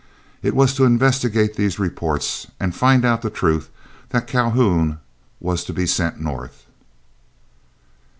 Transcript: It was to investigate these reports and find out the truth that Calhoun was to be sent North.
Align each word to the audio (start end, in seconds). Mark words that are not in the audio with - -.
It 0.41 0.55
was 0.55 0.73
to 0.73 0.83
investigate 0.83 1.53
these 1.55 1.77
reports 1.77 2.47
and 2.59 2.75
find 2.75 3.05
out 3.05 3.21
the 3.21 3.29
truth 3.29 3.69
that 4.09 4.25
Calhoun 4.25 4.97
was 5.39 5.63
to 5.65 5.73
be 5.73 5.85
sent 5.85 6.19
North. 6.19 6.65